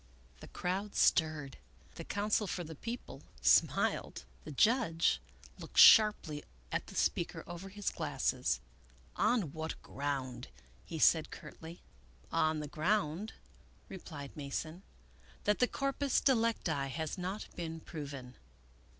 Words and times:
The 0.39 0.47
crowd 0.47 0.95
stirred. 0.95 1.57
The 1.93 2.03
counsel 2.03 2.47
for 2.47 2.63
the 2.63 2.73
People 2.73 3.21
smiled. 3.39 4.23
The 4.45 4.51
judge 4.51 5.21
looked 5.59 5.77
sharply 5.77 6.43
at 6.71 6.87
the 6.87 6.95
speaker 6.95 7.43
over 7.45 7.69
his 7.69 7.91
glasses." 7.91 8.59
On 9.15 9.53
what 9.53 9.79
ground?" 9.83 10.47
he 10.87 10.97
said 10.97 11.29
curtly." 11.29 11.83
On 12.31 12.61
the 12.61 12.67
ground," 12.67 13.33
repUed 13.91 14.35
Mason," 14.35 14.81
that 15.43 15.59
the 15.59 15.67
corpus 15.67 16.19
delicti 16.19 16.89
has 16.89 17.15
not 17.19 17.45
been 17.55 17.79
proven." 17.79 18.33